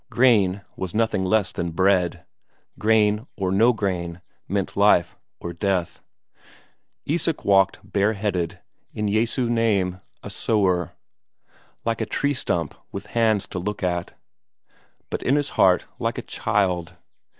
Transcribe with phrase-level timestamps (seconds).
[0.09, 2.25] Corn was nothing less than bread;
[2.79, 6.01] corn or no corn meant life or death.
[7.05, 8.59] Isak walked bareheaded,
[8.93, 10.93] in Jesu name, a sower.
[11.85, 14.15] Like a tree stump with hands to look at,
[15.11, 16.95] but in his heart like a child.